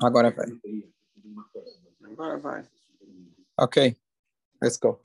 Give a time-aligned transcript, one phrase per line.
[0.00, 0.46] Agora vai.
[2.04, 2.70] Agora vai.
[3.58, 3.96] Ok.
[4.62, 5.00] Let's go.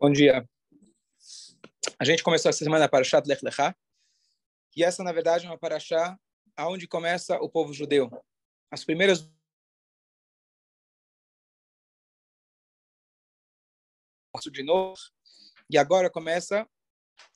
[0.00, 0.48] Bom dia.
[1.98, 3.74] A gente começou essa semana para Shat Lech Lechá.
[4.76, 6.18] E essa, na verdade, é uma paraxá
[6.56, 8.10] aonde começa o povo judeu.
[8.70, 9.30] As primeiras
[14.50, 14.96] de novo.
[15.70, 16.68] E agora começa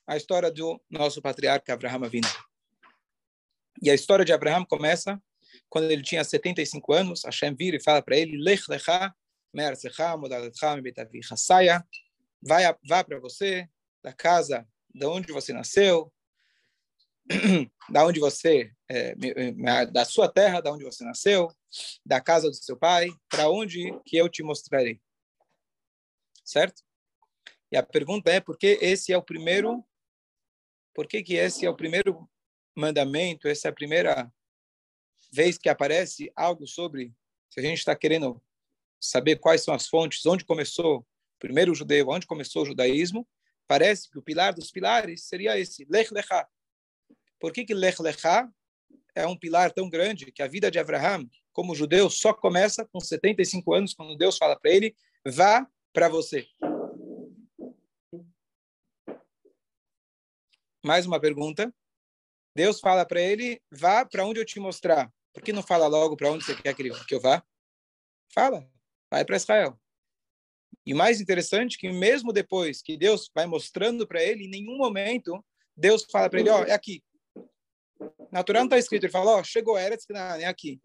[0.06, 2.28] a história do nosso patriarca Abraham Avinu.
[3.82, 5.20] E a história de Abraham começa
[5.68, 7.24] quando ele tinha 75 anos.
[7.24, 9.14] Hashem vira e fala para ele: Lech lecha
[9.52, 11.36] me'artzecha modaletcha mebetavicha.
[11.36, 11.84] Saia,
[12.42, 13.68] vai, vá para você,
[14.02, 16.12] da casa de onde você nasceu,
[17.90, 19.14] da onde você, é,
[19.86, 21.48] da sua terra, da onde você nasceu,
[22.04, 25.00] da casa do seu pai, para onde que eu te mostrarei.
[26.44, 26.82] Certo?
[27.70, 29.84] E a pergunta é por que esse é o primeiro
[30.94, 32.28] por que que esse é o primeiro
[32.78, 34.32] mandamento, essa é a primeira
[35.32, 37.12] vez que aparece algo sobre
[37.50, 38.40] se a gente está querendo
[39.00, 41.06] saber quais são as fontes, onde começou o
[41.38, 43.26] primeiro judeu, onde começou o judaísmo,
[43.66, 46.48] parece que o pilar dos pilares seria esse, Lech Lechá.
[47.38, 48.50] Por que que Lech Lechá
[49.14, 53.00] é um pilar tão grande que a vida de Abraham, como judeu, só começa com
[53.00, 54.94] 75 anos, quando Deus fala para ele,
[55.26, 56.46] vá para você.
[60.84, 61.74] Mais uma pergunta.
[62.58, 65.08] Deus fala para ele, vá para onde eu te mostrar.
[65.32, 67.40] Por que não fala logo para onde você quer que eu vá?
[68.34, 68.68] Fala,
[69.08, 69.78] vai para Israel.
[70.84, 75.40] E mais interessante que mesmo depois que Deus vai mostrando para ele, em nenhum momento
[75.76, 77.00] Deus fala para ele, ó, oh, é aqui.
[78.32, 80.80] Natural não está escrito, ele fala, ó, oh, chegou Eretz Canaan, é aqui.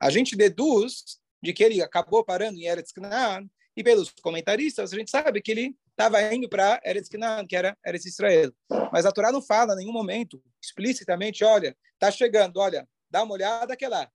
[0.00, 4.96] A gente deduz de que ele acabou parando em Eretz Canaan, e pelos comentaristas, a
[4.96, 8.52] gente sabe que ele estava indo para Eretz Canaan, que era Eretz Israel.
[8.92, 13.34] Mas a Torá não fala em nenhum momento, explicitamente, olha, está chegando, olha, dá uma
[13.34, 14.02] olhada que é lá.
[14.02, 14.10] A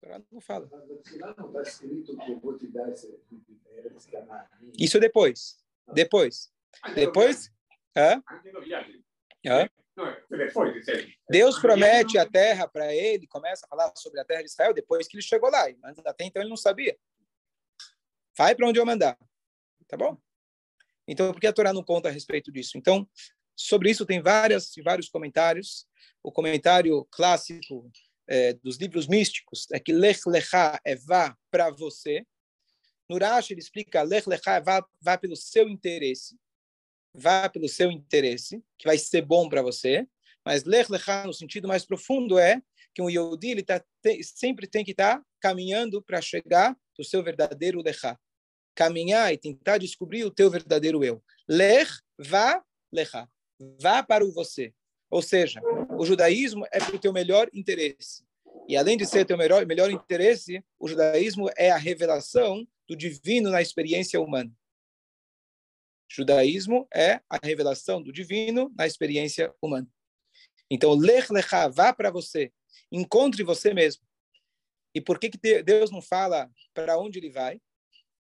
[0.00, 0.68] Torá não fala.
[4.78, 5.56] Isso depois.
[5.92, 6.52] Depois.
[6.94, 7.50] Depois.
[7.96, 8.22] Hã?
[9.46, 9.68] Hã?
[11.28, 15.06] Deus promete a terra para ele, começa a falar sobre a terra de Israel depois
[15.06, 15.66] que ele chegou lá.
[15.80, 16.96] Mas até então ele não sabia.
[18.36, 19.16] Vai para onde eu mandar.
[19.86, 20.18] Tá bom?
[21.06, 22.78] Então, por que a Torá não conta a respeito disso?
[22.78, 23.08] Então,
[23.56, 25.86] sobre isso tem várias, vários comentários.
[26.22, 27.90] O comentário clássico
[28.26, 32.26] é, dos livros místicos é que Lech Lechá é vá para você.
[33.08, 36.36] No Rashi ele explica Lech Lechá é vá, vá pelo seu interesse.
[37.12, 40.06] Vá pelo seu interesse, que vai ser bom para você.
[40.44, 42.60] Mas Lech Lechá, no sentido mais profundo, é
[42.94, 47.04] que um Yehudi ele tá, tem, sempre tem que estar tá caminhando para chegar do
[47.04, 48.18] seu verdadeiro Lechá
[48.74, 51.22] caminhar e tentar descobrir o teu verdadeiro eu.
[51.48, 52.62] Lech, vá,
[52.92, 53.28] lecha.
[53.80, 54.74] Vá para o você.
[55.10, 55.60] Ou seja,
[55.98, 58.24] o judaísmo é para o teu melhor interesse.
[58.68, 63.50] E além de ser teu melhor, melhor interesse, o judaísmo é a revelação do divino
[63.50, 64.52] na experiência humana.
[66.10, 69.88] Judaísmo é a revelação do divino na experiência humana.
[70.70, 72.52] Então, lech lecha, vá para você.
[72.90, 74.02] Encontre você mesmo.
[74.94, 77.60] E por que, que Deus não fala para onde ele vai?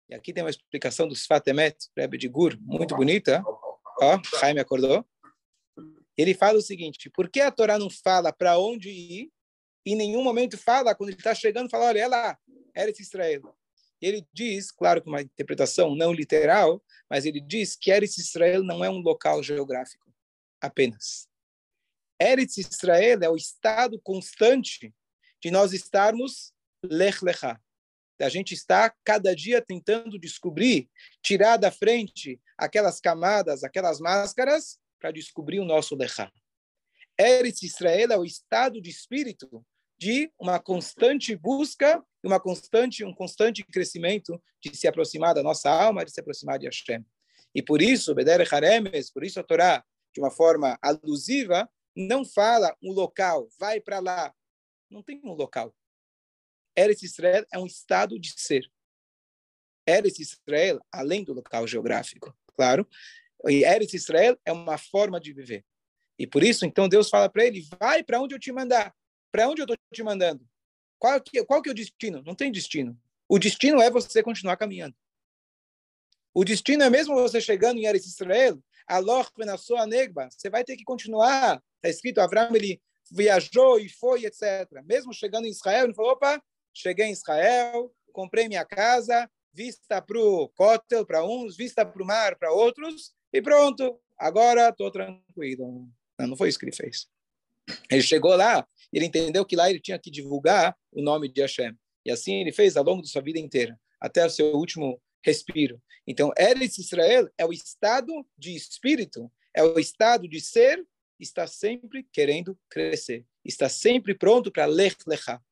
[0.09, 3.43] E aqui tem uma explicação do Sfatemet, Rebbe de Gur, muito bonita.
[4.01, 5.05] Ó, Jaime acordou.
[6.17, 9.31] Ele fala o seguinte: por que a Torá não fala para onde ir?
[9.85, 12.39] Em nenhum momento fala, quando ele está chegando, fala: olha, é lá,
[12.75, 13.43] Eretz Israel.
[14.01, 18.85] Ele diz, claro que uma interpretação não literal, mas ele diz que Eretz Israel não
[18.85, 20.13] é um local geográfico
[20.61, 21.29] apenas.
[22.21, 24.95] Eretz Israel é o estado constante
[25.43, 26.53] de nós estarmos
[26.83, 27.61] lech lechá,
[28.21, 30.89] a gente está cada dia tentando descobrir,
[31.23, 36.31] tirar da frente aquelas camadas, aquelas máscaras, para descobrir o nosso Lechá.
[37.19, 39.65] Eretz Israel é o estado de espírito
[39.99, 46.05] de uma constante busca, uma constante, um constante crescimento de se aproximar da nossa alma,
[46.05, 47.05] de se aproximar de Hashem.
[47.55, 52.77] E por isso, Beder Haremes, por isso a Torá, de uma forma alusiva, não fala
[52.83, 54.33] um local, vai para lá.
[54.89, 55.75] Não tem um local.
[56.79, 58.71] Eretz Israel é um estado de ser.
[59.87, 62.89] Eretz Israel, além do local geográfico, claro,
[63.45, 65.65] Eretz Israel é uma forma de viver.
[66.19, 68.95] E por isso, então, Deus fala para ele, vai para onde eu te mandar.
[69.33, 70.47] Para onde eu estou te mandando?
[70.99, 72.23] Qual que, qual que é o destino?
[72.23, 73.01] Não tem destino.
[73.29, 74.97] O destino é você continuar caminhando.
[76.35, 80.77] O destino é mesmo você chegando em Eretz Israel, Aloch sua negba, você vai ter
[80.77, 81.63] que continuar.
[81.77, 82.81] Está escrito, Abraão, ele
[83.11, 84.69] viajou e foi, etc.
[84.85, 86.43] Mesmo chegando em Israel, ele falou, opa,
[86.75, 92.06] cheguei em Israel, comprei minha casa, vista para o cótel para uns, vista para o
[92.06, 95.88] mar para outros, e pronto, agora estou tranquilo.
[96.19, 97.09] Não, não foi isso que ele fez.
[97.91, 101.76] Ele chegou lá, ele entendeu que lá ele tinha que divulgar o nome de Hashem.
[102.05, 105.81] E assim ele fez ao longo da sua vida inteira, até o seu último respiro.
[106.06, 110.82] Então, Eretz Israel é o estado de espírito, é o estado de ser,
[111.20, 115.43] está sempre querendo crescer, está sempre pronto para lech lechá.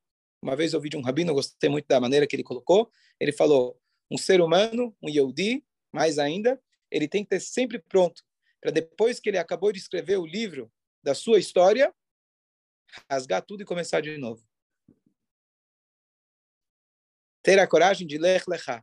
[0.47, 2.89] Uma vez eu ouvi de um rabino, gostei muito da maneira que ele colocou,
[3.19, 3.77] ele falou,
[4.09, 5.61] um ser humano, um Yehudi,
[5.91, 6.57] mais ainda,
[6.89, 8.23] ele tem que ter sempre pronto
[8.61, 10.71] para depois que ele acabou de escrever o livro
[11.03, 11.93] da sua história,
[13.11, 14.41] rasgar tudo e começar de novo.
[17.43, 18.81] Ter a coragem de ler lechá,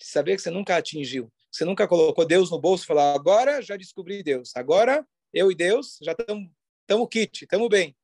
[0.00, 3.62] de saber que você nunca atingiu, você nunca colocou Deus no bolso e falou, agora
[3.62, 7.96] já descobri Deus, agora eu e Deus já estamos kit, estamos bem.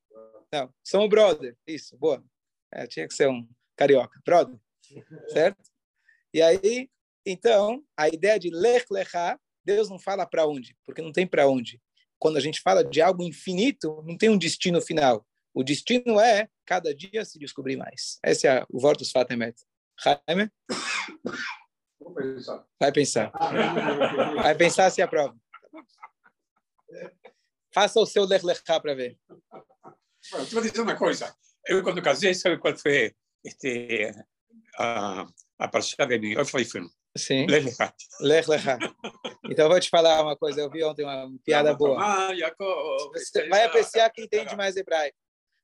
[0.52, 2.24] Não, somos brother, isso, boa.
[2.72, 3.46] É, tinha que ser um
[3.76, 4.58] carioca, brother,
[5.28, 5.62] certo?
[6.32, 6.88] E aí,
[7.26, 11.46] então, a ideia de ler lechá, Deus não fala para onde, porque não tem para
[11.46, 11.80] onde
[12.22, 15.26] quando a gente fala de algo infinito, não tem um destino final.
[15.52, 18.20] O destino é cada dia se descobrir mais.
[18.24, 19.60] Esse é o Vortus Fatemet.
[20.00, 20.48] Jaime?
[22.78, 23.32] Vai pensar.
[24.36, 25.36] Vai pensar se aprova.
[27.74, 29.18] Faça o seu lerlechá para ver.
[30.52, 31.34] Vou dizer uma coisa.
[31.66, 33.14] Eu, quando casei, sabe qual foi
[33.44, 34.12] este,
[34.78, 35.26] a,
[35.58, 36.34] a parceira de mim?
[36.34, 36.66] Eu falei,
[37.16, 37.46] Sim.
[38.20, 38.78] Lech Lecha.
[39.44, 40.60] Então, eu vou te falar uma coisa.
[40.60, 41.98] Eu vi ontem uma piada boa.
[43.12, 45.16] Você vai apreciar quem entende mais hebraico.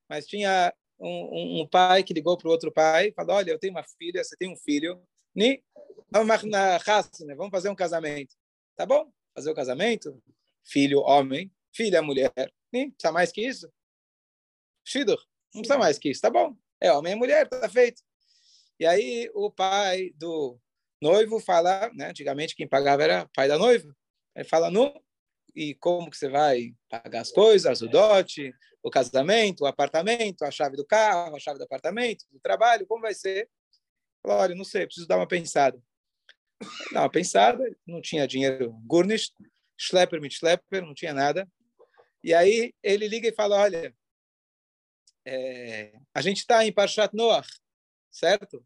[0.08, 3.58] Mas tinha um, um pai que ligou para o outro pai e falou, olha, eu
[3.58, 5.02] tenho uma filha, você tem um filho.
[6.10, 7.34] Vamos na né?
[7.34, 8.34] Vamos fazer um casamento.
[8.76, 9.10] Tá bom?
[9.34, 10.22] Fazer o um casamento.
[10.64, 11.50] Filho, homem.
[11.74, 12.32] Filha, mulher.
[12.70, 13.70] Precisa mais que isso.
[14.84, 15.18] Shidur.
[15.54, 16.20] Não precisa mais que isso.
[16.20, 16.56] Tá bom.
[16.80, 18.02] É homem e mulher, tá feito.
[18.78, 20.58] E aí o pai do
[21.02, 22.10] noivo fala, né?
[22.10, 23.94] Antigamente quem pagava era pai da noiva.
[24.36, 24.94] Ele fala, não,
[25.54, 30.50] e como que você vai pagar as coisas, o dote, o casamento, o apartamento, a
[30.50, 33.50] chave do carro, a chave do apartamento, do trabalho, como vai ser?
[34.24, 35.80] Olha, não sei, preciso dar uma pensada.
[36.92, 39.32] Dá uma pensada, não tinha dinheiro Gurnish,
[39.76, 41.48] Schlepper mit Schlepper, não tinha nada.
[42.22, 43.94] E aí ele liga e fala, olha,
[45.26, 47.48] é, a gente está em Parshat Noach,
[48.10, 48.64] certo?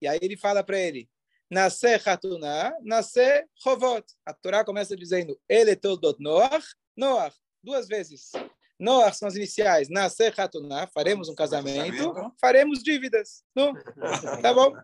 [0.00, 1.08] E aí ele fala para ele,
[1.50, 4.04] Nascer Hatuná, nascer Chovot.
[4.24, 6.66] A Torá começa dizendo, ele toldot Noach,
[6.96, 8.32] Noach, duas vezes.
[8.78, 13.42] Noach são as iniciais, nascer Hatuná, faremos um casamento, faremos dívidas.
[13.54, 13.72] Não?
[14.42, 14.74] Tá bom?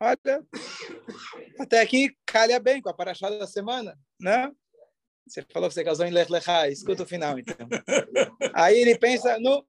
[0.00, 0.46] Olha,
[1.58, 4.50] até aqui calha bem com a paraxá da semana, né?
[5.28, 7.68] Você falou que você casou em Lech Lechá, escuta o final, então.
[8.54, 9.64] Aí ele pensa, no,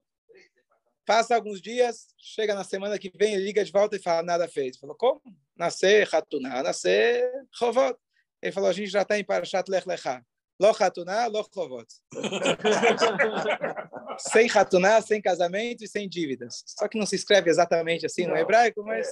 [1.10, 4.48] Passa alguns dias, chega na semana que vem, ele liga de volta e fala, nada
[4.48, 4.78] fez.
[4.78, 5.20] Falou, como?
[5.58, 7.98] Nascer Hatuná, nascer Chovot.
[8.40, 10.24] Ele falou, a gente já está em Parashat Lech Lechá.
[10.62, 11.88] Lo Hatuná, lo Chovot.
[14.20, 16.64] sem Hatuná, sem casamento e sem dívidas.
[16.68, 19.12] Só que não se escreve exatamente assim no hebraico, mas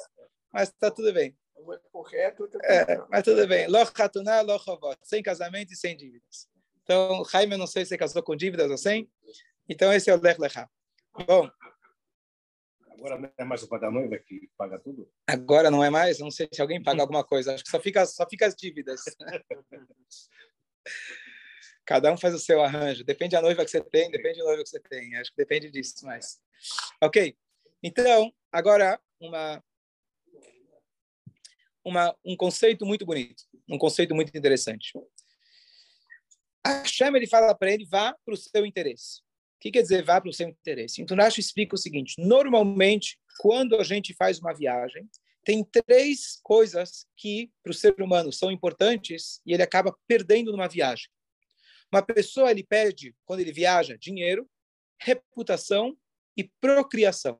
[0.53, 1.35] mas está tudo bem.
[1.91, 2.49] Correto.
[2.63, 3.67] É, mas tudo bem.
[3.67, 4.97] Lo Hatuná, lo Chovot.
[5.03, 6.47] Sem casamento e sem dívidas.
[6.83, 9.09] Então, Jaime, eu não sei se você casou com dívidas ou sem.
[9.67, 10.69] Então, esse é o Lech Lechá.
[11.25, 11.49] Bom,
[12.97, 15.07] Agora não é mais o pai da noiva que paga tudo?
[15.27, 16.17] Agora não é mais?
[16.17, 17.53] Não sei se alguém paga alguma coisa.
[17.53, 19.01] Acho que só fica, só fica as dívidas.
[21.85, 23.03] Cada um faz o seu arranjo.
[23.03, 25.15] Depende da noiva que você tem, depende da noiva que você tem.
[25.15, 26.39] Acho que depende disso mais.
[27.01, 27.37] Ok.
[27.83, 29.63] Então, agora uma,
[31.87, 34.91] uma um conceito muito bonito, um conceito muito interessante.
[36.63, 39.21] A Hashem, ele fala para ele, vá para o seu interesse.
[39.55, 41.01] O que quer dizer vá para o seu interesse?
[41.01, 45.09] Então, Rashi explica o seguinte: normalmente, quando a gente faz uma viagem,
[45.43, 50.67] tem três coisas que para o ser humano são importantes e ele acaba perdendo numa
[50.67, 51.07] viagem.
[51.91, 54.47] Uma pessoa ele perde quando ele viaja dinheiro,
[54.99, 55.97] reputação
[56.35, 57.39] e procriação.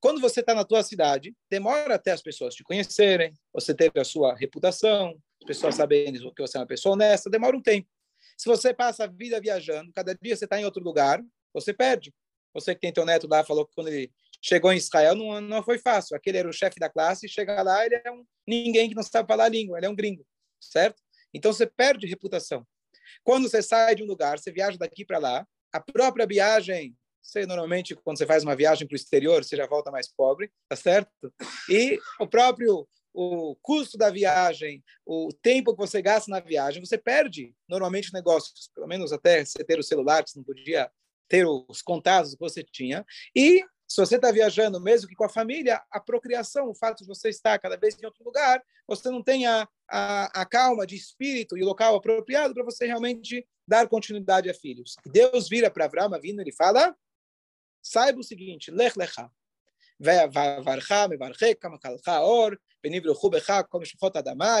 [0.00, 4.04] Quando você está na tua cidade, demora até as pessoas te conhecerem, você ter a
[4.04, 7.88] sua reputação, as pessoas saberem que você é uma pessoa honesta, demora um tempo.
[8.36, 11.22] Se você passa a vida viajando, cada dia você está em outro lugar,
[11.52, 12.12] você perde.
[12.52, 14.12] Você que tem teu neto lá falou que quando ele
[14.42, 16.16] chegou em Israel não, não foi fácil.
[16.16, 19.26] Aquele era o chefe da classe, chega lá, ele é um ninguém que não sabe
[19.26, 20.24] falar a língua, ele é um gringo,
[20.60, 21.02] certo?
[21.34, 22.66] Então você perde reputação.
[23.24, 27.46] Quando você sai de um lugar, você viaja daqui para lá, a própria viagem, você
[27.46, 30.76] normalmente quando você faz uma viagem para o exterior, você já volta mais pobre, tá
[30.76, 31.10] certo?
[31.68, 32.86] E o próprio
[33.18, 38.70] o custo da viagem, o tempo que você gasta na viagem, você perde normalmente negócios,
[38.74, 40.90] pelo menos até você ter o celular, que você não podia
[41.26, 43.06] ter os contatos que você tinha.
[43.34, 47.06] E se você está viajando, mesmo que com a família, a procriação, o fato de
[47.06, 50.94] você estar cada vez em outro lugar, você não tem a, a, a calma de
[50.94, 54.96] espírito e local apropriado para você realmente dar continuidade a filhos.
[55.06, 56.94] Deus vira para Abraão vindo e fala:
[57.86, 59.30] saiba o seguinte, lech lecha.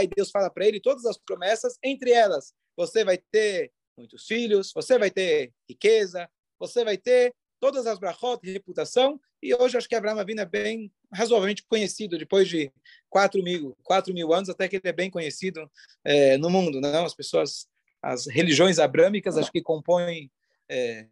[0.02, 4.72] E Deus fala para ele todas as promessas, entre elas, você vai ter muitos filhos,
[4.74, 6.28] você vai ter riqueza,
[6.58, 10.92] você vai ter todas as brachot, reputação, e hoje acho que Abraão Avinu é bem
[11.12, 12.72] razoavelmente conhecido, depois de
[13.08, 15.70] 4 mil, 4 mil anos, até que ele é bem conhecido
[16.04, 17.04] é, no mundo, não?
[17.04, 17.66] As pessoas,
[18.02, 20.30] as religiões abrâmicas, acho que compõem
[20.68, 21.06] é,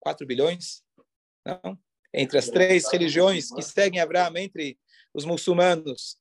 [0.00, 0.82] 4 bilhões,
[1.48, 1.78] não?
[2.12, 4.78] Entre as três religiões que seguem Abraão, entre
[5.12, 6.18] os muçulmanos,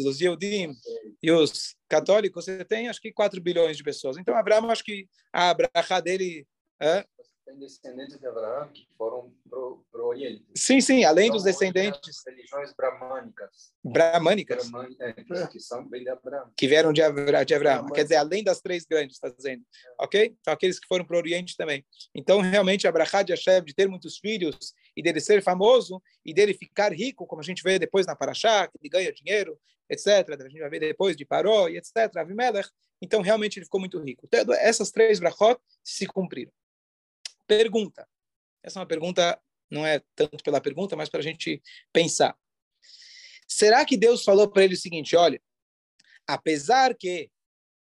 [0.00, 0.74] os Yehudim
[1.22, 4.16] e os católicos, você tem acho que 4 bilhões de pessoas.
[4.16, 6.46] Então, Abraão, acho que a brachá dele
[6.80, 7.06] é,
[7.44, 10.44] tem descendentes de Abraão que foram para o Oriente.
[10.56, 12.22] Sim, sim, além então, dos descendentes.
[12.26, 13.72] religiões bramânicas.
[13.84, 14.70] Bramânicas?
[15.00, 16.50] É, que são bem de Abraão.
[16.56, 17.86] Que vieram de, Abra, de Abraão.
[17.86, 19.62] Quer dizer, além das três grandes, está dizendo.
[19.62, 20.04] É.
[20.04, 20.36] Ok?
[20.40, 21.84] Então, aqueles que foram para o Oriente também.
[22.14, 26.54] Então, realmente, Abraão de Hashem, de ter muitos filhos e dele ser famoso e dele
[26.54, 29.58] ficar rico, como a gente vê depois na Paraxá, que ele ganha dinheiro,
[29.88, 30.06] etc.
[30.40, 32.16] A gente vai ver depois de Paró e etc.
[32.16, 32.68] Avimelech.
[33.02, 34.26] Então, realmente, ele ficou muito rico.
[34.26, 36.52] Então, essas três brachot se cumpriram.
[37.46, 38.08] Pergunta.
[38.62, 42.36] Essa é uma pergunta, não é tanto pela pergunta, mas para a gente pensar.
[43.46, 45.40] Será que Deus falou para ele o seguinte: olha,
[46.26, 47.30] apesar que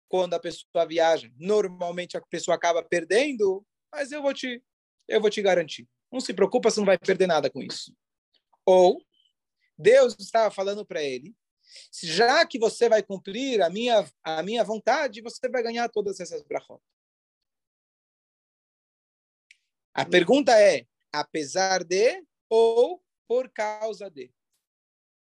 [0.07, 4.63] quando a pessoa viaja, normalmente a pessoa acaba perdendo, mas eu vou te,
[5.07, 5.87] eu vou te garantir.
[6.11, 7.95] Não se preocupa, você não vai perder nada com isso.
[8.65, 9.01] Ou
[9.77, 11.35] Deus estava falando para ele,
[12.03, 16.41] já que você vai cumprir a minha a minha vontade, você vai ganhar todas essas
[16.43, 16.81] brachot.
[19.95, 24.29] A pergunta é, apesar de ou por causa de?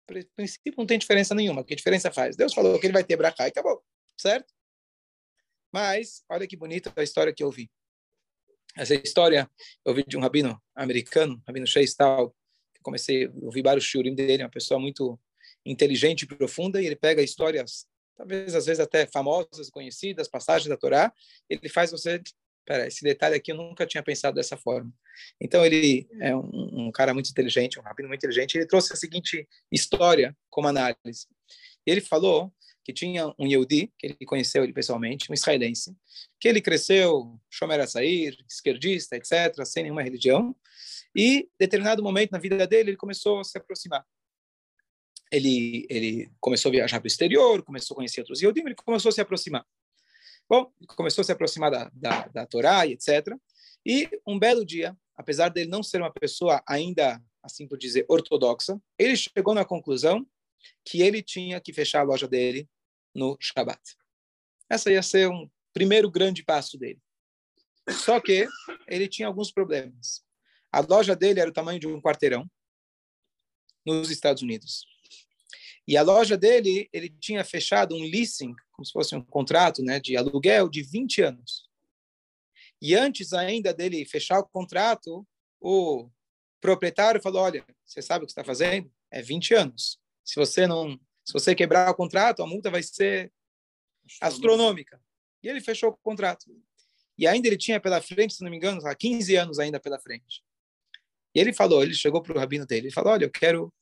[0.07, 1.63] No princípio não tem diferença nenhuma.
[1.63, 2.35] Que diferença faz?
[2.35, 3.83] Deus falou que ele vai ter brachá e acabou.
[4.15, 4.53] Certo?
[5.71, 7.69] Mas, olha que bonita a história que eu vi.
[8.77, 9.49] Essa história
[9.83, 12.29] eu vi de um rabino americano, rabino Shea Tal,
[12.73, 15.19] que comecei, a ouvir vários shurim dele, uma pessoa muito
[15.65, 20.77] inteligente e profunda, e ele pega histórias, talvez às vezes até famosas, conhecidas, passagens da
[20.77, 21.11] Torá,
[21.49, 22.21] ele faz você
[22.69, 24.93] Pera, esse detalhe aqui eu nunca tinha pensado dessa forma.
[25.41, 28.59] Então ele é um, um cara muito inteligente, um rabino muito inteligente.
[28.59, 31.25] Ele trouxe a seguinte história como análise.
[31.83, 32.53] Ele falou
[32.85, 35.97] que tinha um Yehudi, que ele conheceu ele pessoalmente, um israelense,
[36.39, 40.55] que ele cresceu, Shomer Assair, esquerdista, etc., sem nenhuma religião,
[41.15, 44.05] e, determinado momento na vida dele, ele começou a se aproximar.
[45.31, 49.09] Ele, ele começou a viajar para o exterior, começou a conhecer outros Yehudim, ele começou
[49.09, 49.65] a se aproximar.
[50.49, 53.37] Bom, começou a se aproximar da, da, da Torá e etc.
[53.85, 58.81] E um belo dia, apesar dele não ser uma pessoa ainda, assim por dizer, ortodoxa,
[58.97, 60.27] ele chegou na conclusão
[60.83, 62.67] que ele tinha que fechar a loja dele
[63.13, 63.79] no Shabat.
[64.67, 66.99] Essa ia ser um primeiro grande passo dele.
[67.87, 68.47] Só que
[68.87, 70.23] ele tinha alguns problemas.
[70.71, 72.49] A loja dele era o tamanho de um quarteirão
[73.85, 74.85] nos Estados Unidos.
[75.89, 79.99] E a loja dele, ele tinha fechado um leasing, como se fosse um contrato né,
[79.99, 81.67] de aluguel de 20 anos.
[82.79, 85.27] E antes ainda dele fechar o contrato,
[85.59, 86.07] o
[86.61, 88.93] proprietário falou: Olha, você sabe o que está fazendo?
[89.09, 89.99] É 20 anos.
[90.23, 90.91] Se você não,
[91.25, 93.33] se você quebrar o contrato, a multa vai ser
[94.21, 95.01] astronômica.
[95.41, 96.45] E ele fechou o contrato.
[97.17, 100.43] E ainda ele tinha pela frente, se não me engano, 15 anos ainda pela frente.
[101.33, 103.73] E ele falou, ele chegou para o rabino dele, ele falou, olha, eu quero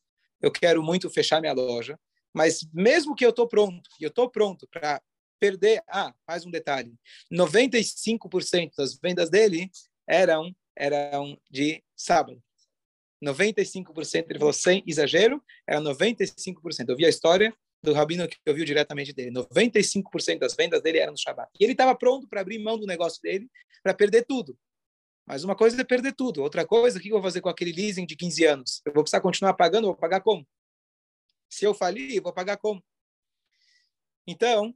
[0.41, 2.00] eu quero muito fechar minha loja,
[2.34, 5.01] mas mesmo que eu estou pronto, eu estou pronto para
[5.39, 6.94] perder, ah, mais um detalhe,
[7.32, 9.70] 95% das vendas dele
[10.08, 12.41] eram eram de sábado.
[13.24, 16.89] 95%, ele falou sem exagero, era 95%.
[16.89, 17.51] Eu vi a história
[17.82, 19.32] do rabino que eu vi diretamente dele.
[19.32, 21.50] 95% das vendas dele eram no Shabat.
[21.60, 23.50] E ele estava pronto para abrir mão do negócio dele,
[23.82, 24.58] para perder tudo.
[25.27, 26.41] Mas uma coisa é perder tudo.
[26.41, 28.81] Outra coisa, o que eu vou fazer com aquele leasing de 15 anos?
[28.86, 29.88] Eu vou precisar continuar pagando?
[29.88, 30.48] Vou pagar como?
[31.50, 32.81] Se eu falir, vou pagar como?
[34.25, 34.74] Então,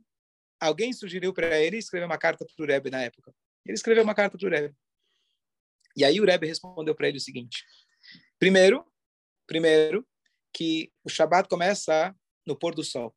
[0.59, 3.33] alguém sugeriu para ele escrever uma carta para o Rebbe na época.
[3.65, 4.75] Ele escreveu uma carta para o Rebbe.
[5.95, 7.65] E aí o Rebbe respondeu para ele o seguinte:
[8.37, 8.85] primeiro,
[9.47, 10.05] primeiro
[10.53, 12.13] que o Shabat começa
[12.45, 13.15] no pôr do sol.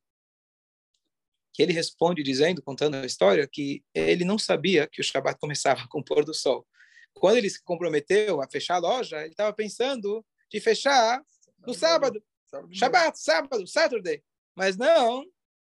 [1.53, 5.87] Que ele responde dizendo, contando a história, que ele não sabia que o Shabat começava
[5.88, 6.67] com o pôr do sol.
[7.14, 11.23] Quando ele se comprometeu a fechar a loja, ele estava pensando de fechar
[11.66, 12.23] no sábado.
[12.71, 14.23] Shabbat, sábado, Saturday.
[14.54, 15.25] Mas não,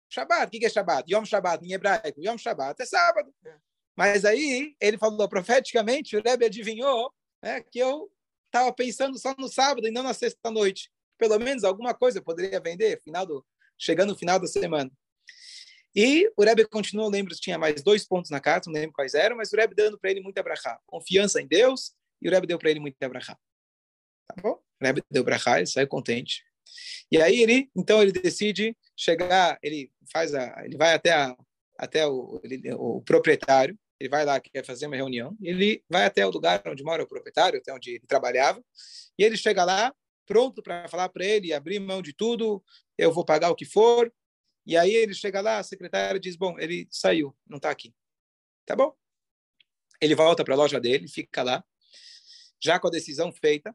[0.10, 0.48] Shabbat.
[0.48, 1.12] O que é Shabbat?
[1.12, 2.22] Yom Shabbat em hebraico.
[2.22, 3.34] Yom Shabbat é sábado.
[3.46, 3.56] É.
[3.98, 7.12] Mas aí ele falou profeticamente, o Rebbe adivinhou
[7.42, 8.12] né, que eu
[8.46, 10.92] estava pensando só no sábado e não na sexta-noite.
[11.18, 13.44] Pelo menos alguma coisa eu poderia vender final do,
[13.76, 14.92] chegando no final da semana.
[16.00, 19.36] E o Rebbe continuou, lembro, tinha mais dois pontos na carta, não lembro quais eram,
[19.36, 20.80] mas o Rebbe dando para ele muita brachá.
[20.86, 23.36] Confiança em Deus, e o Rebbe deu para ele muita brachá.
[24.28, 24.62] Tá bom?
[24.80, 26.44] O Rebbe deu brachá, ele saiu contente.
[27.12, 31.36] E aí ele, então ele decide chegar, ele faz a, ele vai até a,
[31.80, 36.24] até o, ele, o proprietário, ele vai lá, quer fazer uma reunião, ele vai até
[36.24, 38.64] o lugar onde mora o proprietário, até onde ele trabalhava,
[39.18, 39.92] e ele chega lá,
[40.28, 42.64] pronto para falar para ele, abrir mão de tudo,
[43.00, 44.14] eu vou pagar o que for,
[44.68, 47.96] e aí ele chega lá, a secretária diz: Bom, ele saiu, não está aqui.
[48.66, 48.94] Tá bom.
[50.02, 51.64] Ele volta para a loja dele, fica lá,
[52.60, 53.74] já com a decisão feita.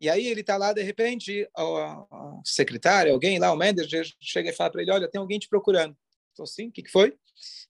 [0.00, 4.52] E aí ele está lá, de repente, a, secretária, alguém lá, o manager, chega e
[4.52, 5.96] fala para ele: Olha, tem alguém te procurando.
[6.32, 7.18] Então, sim, o que, que foi?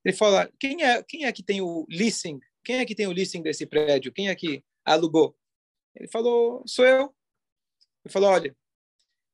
[0.05, 2.39] Ele fala: quem é, quem é que tem o leasing?
[2.63, 4.13] Quem é que tem o leasing desse prédio?
[4.13, 5.35] Quem é que alugou?
[5.95, 7.15] Ele falou: Sou eu.
[8.05, 8.55] Ele falou: Olha,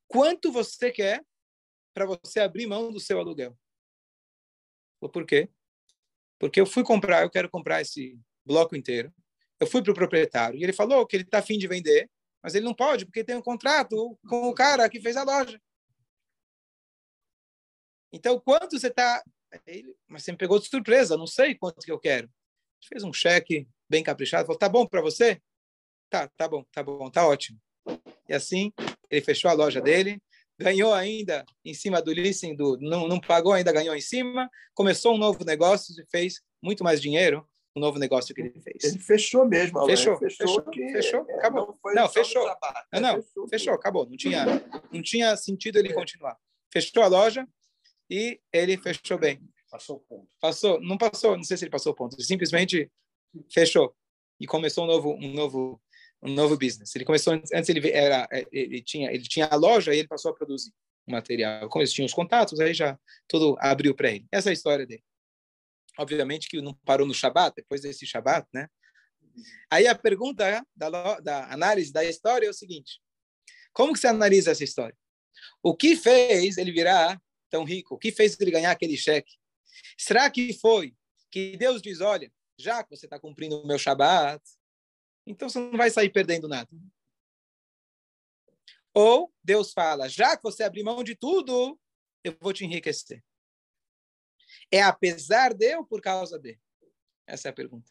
[0.06, 1.26] quanto você quer
[1.98, 3.58] para você abrir mão do seu aluguel.
[5.00, 5.50] Por quê?
[6.38, 9.12] Porque eu fui comprar, eu quero comprar esse bloco inteiro.
[9.58, 12.08] Eu fui para o proprietário e ele falou que ele está afim de vender,
[12.40, 15.60] mas ele não pode porque tem um contrato com o cara que fez a loja.
[18.12, 19.20] Então, quanto você está...
[20.06, 22.30] Mas você me pegou de surpresa, não sei quanto que eu quero.
[22.84, 25.42] Fez um cheque bem caprichado, falou, tá bom para você?
[26.08, 27.58] Tá, tá bom, tá bom, tá ótimo.
[28.28, 28.72] E assim,
[29.10, 30.22] ele fechou a loja dele,
[30.58, 35.14] ganhou ainda em cima do leasing, do, não, não pagou ainda, ganhou em cima, começou
[35.14, 38.84] um novo negócio e fez muito mais dinheiro no novo negócio que ele fez.
[38.84, 41.78] Ele fechou mesmo, fechou, fechou, fechou, que, fechou é, acabou.
[41.84, 42.46] Não, não fechou.
[42.92, 44.06] Não, não, fechou, fechou acabou.
[44.08, 44.44] Não tinha,
[44.92, 46.36] não tinha sentido ele continuar.
[46.72, 47.46] Fechou a loja
[48.10, 49.40] e ele fechou bem.
[49.70, 50.28] Passou o ponto.
[50.40, 52.16] Passou, não passou, não sei se ele passou o ponto.
[52.16, 52.90] Ele simplesmente
[53.52, 53.94] fechou
[54.40, 55.80] e começou um novo, um novo
[56.22, 56.94] um novo business.
[56.94, 60.30] Ele começou antes ele era é, ele tinha ele tinha a loja e ele passou
[60.30, 60.72] a produzir
[61.06, 61.68] o material.
[61.68, 62.98] Como eles tinham os contatos, aí já
[63.28, 64.26] tudo abriu para ele.
[64.32, 65.04] Essa é a história dele.
[65.98, 68.68] Obviamente que não parou no Shabat, depois desse Shabat, né?
[69.70, 73.00] Aí a pergunta da, da análise da história é o seguinte:
[73.72, 74.96] como que você analisa essa história?
[75.62, 77.94] O que fez ele virar tão rico?
[77.94, 79.34] O que fez ele ganhar aquele cheque?
[79.96, 80.94] Será que foi
[81.30, 84.42] que Deus diz, olha, já que você está cumprindo o meu Shabat,
[85.28, 86.68] então você não vai sair perdendo nada.
[88.94, 91.78] Ou Deus fala, já que você abrir mão de tudo,
[92.24, 93.22] eu vou te enriquecer.
[94.72, 96.58] É apesar de ou por causa de?
[97.26, 97.90] Essa é a pergunta.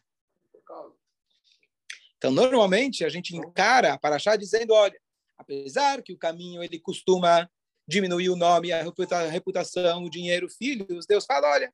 [2.16, 5.00] Então, normalmente, a gente encara a Paraxá dizendo, olha,
[5.38, 7.48] apesar que o caminho ele costuma
[7.86, 8.82] diminuir o nome, a
[9.30, 11.72] reputação, o dinheiro, filhos, Deus fala, olha,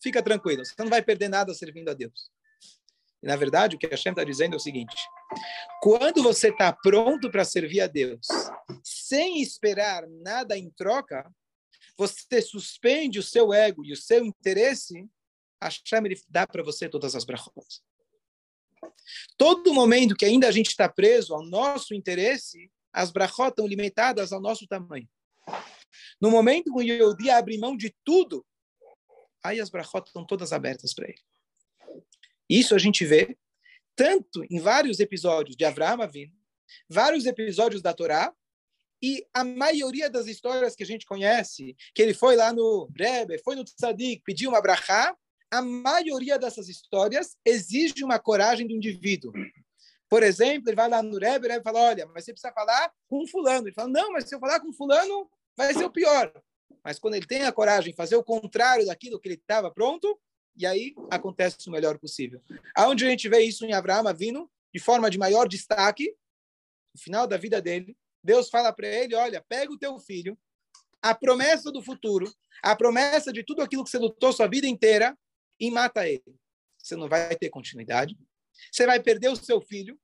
[0.00, 2.30] fica tranquilo, você não vai perder nada servindo a Deus.
[3.26, 4.94] Na verdade, o que a Hashem está dizendo é o seguinte:
[5.82, 8.26] quando você está pronto para servir a Deus,
[8.84, 11.28] sem esperar nada em troca,
[11.98, 15.08] você suspende o seu ego e o seu interesse,
[15.60, 15.68] a
[16.04, 17.66] ele dá para você todas as brachot.
[19.36, 24.32] Todo momento que ainda a gente está preso ao nosso interesse, as brachot estão limitadas
[24.32, 25.08] ao nosso tamanho.
[26.20, 28.46] No momento que o Yehudi abre mão de tudo,
[29.42, 31.20] aí as brachot estão todas abertas para ele.
[32.48, 33.36] Isso a gente vê
[33.94, 35.98] tanto em vários episódios de Avraham
[36.88, 38.32] vários episódios da Torá,
[39.02, 43.38] e a maioria das histórias que a gente conhece, que ele foi lá no Rebbe,
[43.38, 45.14] foi no Tzadik, pediu uma brachá,
[45.50, 49.32] a maioria dessas histórias exige uma coragem do indivíduo.
[50.08, 52.90] Por exemplo, ele vai lá no Rebbe, o Rebbe fala, olha, mas você precisa falar
[53.08, 53.68] com fulano.
[53.68, 56.32] Ele fala, não, mas se eu falar com fulano, vai ser o pior.
[56.82, 60.18] Mas quando ele tem a coragem de fazer o contrário daquilo que ele estava pronto,
[60.56, 62.40] e aí acontece o melhor possível.
[62.74, 66.14] Aonde a gente vê isso em Abraão vindo de forma de maior destaque,
[66.94, 70.38] no final da vida dele, Deus fala para ele: olha, pega o teu filho,
[71.02, 75.16] a promessa do futuro, a promessa de tudo aquilo que você lutou sua vida inteira,
[75.60, 76.36] e mata ele.
[76.78, 78.16] Você não vai ter continuidade,
[78.70, 79.98] você vai perder o seu filho,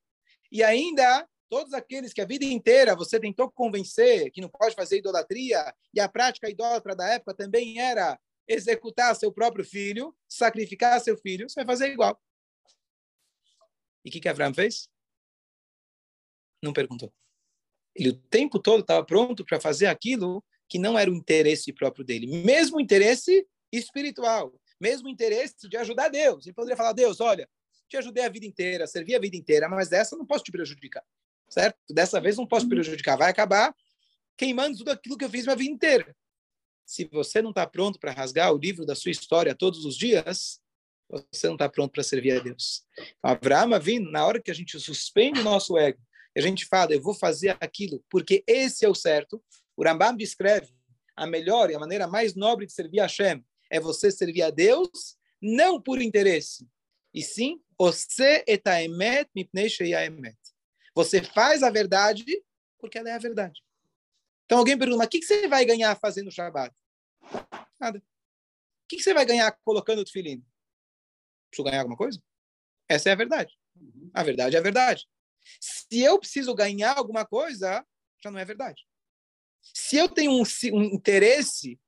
[0.51, 4.99] e ainda todos aqueles que a vida inteira você tentou convencer que não pode fazer
[4.99, 11.17] idolatria, e a prática idólatra da época também era executar seu próprio filho, sacrificar seu
[11.17, 12.21] filho, você vai fazer igual.
[14.05, 14.89] E o que, que Abraão fez?
[16.63, 17.13] Não perguntou.
[17.95, 22.05] Ele o tempo todo estava pronto para fazer aquilo que não era o interesse próprio
[22.05, 26.47] dele, mesmo interesse espiritual, mesmo interesse de ajudar Deus.
[26.47, 27.49] Ele poderia falar: Deus, olha,
[27.89, 31.05] te ajudei a vida inteira, servi a vida inteira, mas dessa não posso te prejudicar,
[31.49, 31.79] certo?
[31.91, 33.75] Dessa vez não posso te prejudicar, vai acabar
[34.37, 36.17] queimando tudo aquilo que eu fiz minha vida inteira
[36.85, 40.61] se você não está pronto para rasgar o livro da sua história todos os dias,
[41.09, 42.85] você não está pronto para servir a Deus.
[42.99, 46.01] Então, Abraão vindo, na hora que a gente suspende o nosso ego,
[46.37, 49.43] a gente fala, eu vou fazer aquilo porque esse é o certo,
[49.77, 50.75] o Rambam descreve
[51.15, 54.51] a melhor e a maneira mais nobre de servir a Hashem é você servir a
[54.51, 56.67] Deus não por interesse,
[57.13, 59.69] e sim, você etaemet mipnei
[60.07, 60.39] emet.
[60.95, 62.25] Você faz a verdade
[62.79, 63.61] porque ela é a verdade.
[64.53, 66.77] Então alguém pergunta, mas o que você vai ganhar fazendo o Shabbat?
[67.81, 67.99] Nada.
[68.01, 68.03] O
[68.87, 70.45] que você vai ganhar colocando o tefilim?
[71.49, 72.23] Preciso ganhar alguma coisa?
[72.87, 73.59] Essa é a verdade.
[74.13, 75.09] A verdade é a verdade.
[75.59, 77.83] Se eu preciso ganhar alguma coisa,
[78.23, 78.87] já não é verdade.
[79.75, 80.43] Se eu tenho um,
[80.75, 81.81] um interesse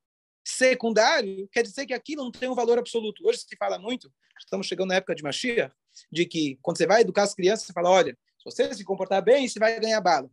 [0.43, 3.29] secundário, quer dizer que aquilo não tem um valor absoluto.
[3.29, 5.75] Hoje se fala muito, estamos chegando na época de Mashiach,
[6.11, 9.23] de que quando você vai educar as crianças, você fala, olha, se você se comportar
[9.23, 10.31] bem, você vai ganhar bala.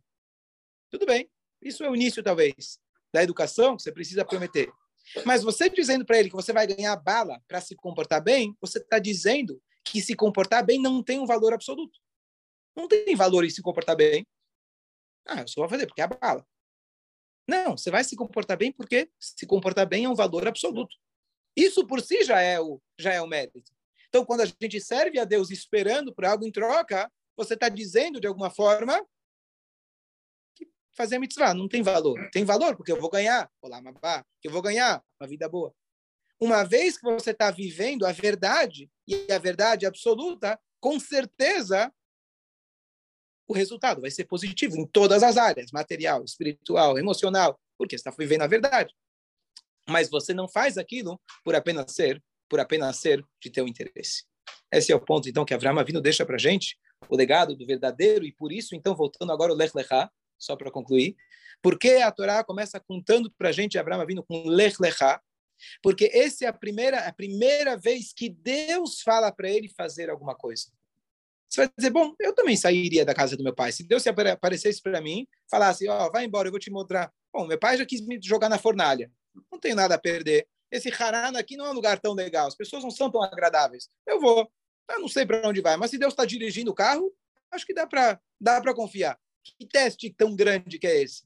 [0.90, 1.30] Tudo bem.
[1.62, 2.78] Isso é o início, talvez,
[3.12, 4.70] da educação que você precisa prometer.
[5.24, 8.78] Mas você dizendo para ele que você vai ganhar bala para se comportar bem, você
[8.78, 11.98] está dizendo que se comportar bem não tem um valor absoluto.
[12.74, 14.26] Não tem valor em se comportar bem.
[15.26, 16.46] Ah, eu só vou fazer porque é a bala.
[17.46, 20.96] Não, você vai se comportar bem porque se comportar bem é um valor absoluto.
[21.56, 23.72] Isso por si já é o, já é o mérito.
[24.08, 28.20] Então, quando a gente serve a Deus esperando por algo em troca, você está dizendo,
[28.20, 29.04] de alguma forma,
[30.96, 32.18] fazer a mitzvah não tem valor.
[32.30, 33.50] Tem valor porque eu vou ganhar,
[34.40, 35.74] que eu vou ganhar uma vida boa.
[36.40, 41.92] Uma vez que você está vivendo a verdade, e a verdade absoluta, com certeza
[43.48, 48.42] o resultado vai ser positivo em todas as áreas, material, espiritual, emocional, porque está vivendo
[48.42, 48.94] a verdade.
[49.88, 54.24] Mas você não faz aquilo por apenas ser, por apenas ser de teu interesse.
[54.72, 56.78] Esse é o ponto, então, que Avraham Avinu deixa para gente,
[57.08, 60.10] o legado do verdadeiro, e por isso, então, voltando agora ao Lech Lechá,
[60.42, 61.16] só para concluir,
[61.62, 65.20] porque a Torá começa contando para a gente, Avraham Avinu, com Lech Lechá,
[65.82, 70.34] porque essa é a primeira, a primeira vez que Deus fala para ele fazer alguma
[70.34, 70.66] coisa.
[71.48, 73.70] Você vai dizer, bom, eu também sairia da casa do meu pai.
[73.70, 77.12] Se Deus se aparecesse para mim, falasse, ó, oh, vai embora, eu vou te mostrar.
[77.32, 79.12] Bom, meu pai já quis me jogar na fornalha.
[79.50, 80.48] Não tenho nada a perder.
[80.70, 82.48] Esse Haran aqui não é um lugar tão legal.
[82.48, 83.88] As pessoas não são tão agradáveis.
[84.06, 84.50] Eu vou.
[84.90, 87.14] Eu não sei para onde vai, mas se Deus está dirigindo o carro,
[87.50, 89.18] acho que dá para dá para confiar.
[89.44, 91.24] Que teste tão grande que é esse?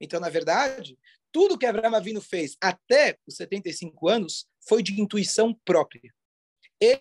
[0.00, 0.98] Então, na verdade,
[1.32, 6.12] tudo que Abraão Avino fez até os 75 anos foi de intuição própria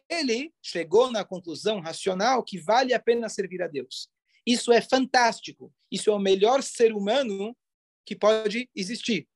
[0.09, 4.09] ele chegou na conclusão racional que vale a pena servir a Deus.
[4.45, 5.73] Isso é fantástico.
[5.91, 7.55] Isso é o melhor ser humano
[8.05, 9.27] que pode existir.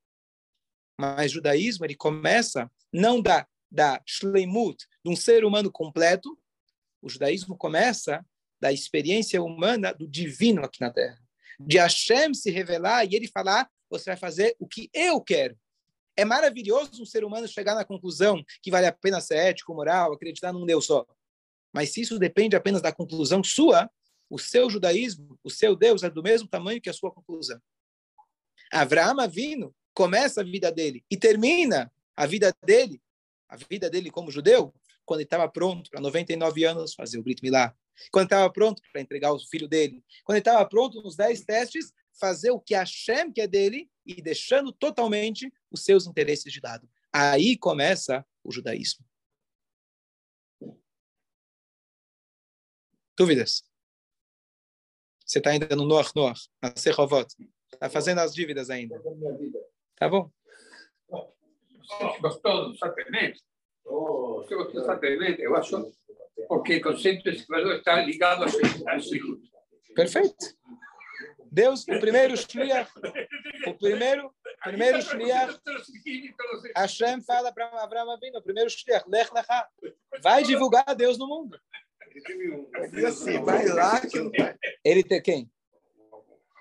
[1.00, 6.40] Mas o judaísmo ele começa não da da shleimut, de um ser humano completo.
[7.02, 8.26] O judaísmo começa
[8.60, 11.20] da experiência humana do divino aqui na Terra.
[11.60, 15.58] De Hashem se revelar e ele falar: você vai fazer o que eu quero.
[16.16, 20.14] É maravilhoso um ser humano chegar na conclusão que vale a pena ser ético, moral,
[20.14, 21.06] acreditar num Deus só.
[21.72, 23.90] Mas se isso depende apenas da conclusão sua,
[24.30, 27.62] o seu judaísmo, o seu Deus é do mesmo tamanho que a sua conclusão.
[28.72, 33.02] Avraham Avino começa a vida dele e termina a vida dele,
[33.48, 34.74] a vida dele como judeu,
[35.06, 37.74] quando ele estava pronto para 99 anos fazer o Brit Milá,
[38.12, 42.52] quando estava pronto para entregar o filho dele, quando estava pronto nos 10 testes, fazer
[42.52, 46.90] o que Hashem quer dele e deixando totalmente os seus interesses de lado.
[47.14, 49.06] Aí começa o judaísmo.
[53.18, 53.64] Dúvidas?
[55.26, 57.28] Você está ainda no Noach Noach, na Serrovot.
[57.74, 59.02] Está fazendo as dívidas ainda.
[59.96, 60.32] Tá bom?
[62.22, 63.44] Gostou do satélite?
[63.84, 65.42] Você gostou do satélite?
[65.42, 65.92] Eu acho
[66.48, 68.48] porque o conceito de está ligado a
[68.98, 69.42] isso.
[69.96, 70.58] Perfeito.
[71.52, 72.92] Deus, o primeiro Shliach,
[73.66, 74.32] o primeiro,
[74.64, 75.60] primeiro Shliach,
[76.76, 79.68] Hashem fala para Abraão Avinu, o primeiro Shliach, Lech Lecha,
[80.22, 81.60] vai divulgar a Deus no mundo.
[82.14, 84.18] Ele assim, vai lá que
[84.84, 85.52] Ele tem quem?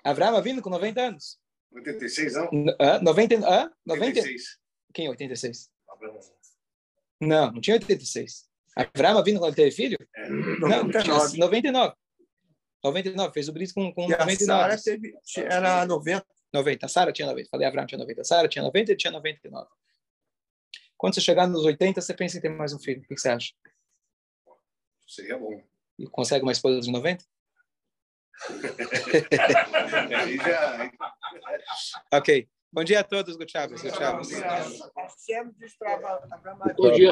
[0.03, 1.39] Abraão Avinu com 90 anos.
[1.73, 2.49] 86 não?
[2.79, 4.19] Ah, 90, ah, 90?
[4.19, 4.59] 86.
[4.93, 5.69] Quem 86?
[7.19, 8.47] Não, não tinha 86.
[8.77, 9.97] Abraão Avinu quando teve filho?
[10.15, 10.29] É.
[10.29, 11.37] Não, 99.
[11.37, 11.95] 99.
[12.83, 14.33] 99, fez o Bris com, com e 99.
[14.33, 16.25] A Sara teve, era 90.
[16.53, 16.85] 90.
[16.85, 17.49] A Sara tinha 90.
[17.49, 18.21] Falei, Abraão tinha 90.
[18.21, 19.67] A Sara tinha 90 e tinha 99.
[20.95, 23.01] Quando você chegar nos 80, você pensa em ter mais um filho.
[23.01, 23.51] O que você acha?
[25.07, 25.63] Seria bom.
[25.97, 27.25] E consegue uma esposa de 90?
[32.13, 32.47] ok.
[32.71, 33.81] Bom dia a todos, Gutiérrez.
[33.81, 34.29] Gutiérrez.
[36.77, 37.05] Bom dia.